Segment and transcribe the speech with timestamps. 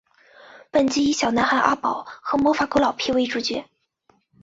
[0.71, 3.69] 本集以小男孩阿宝和魔法狗老皮为主角。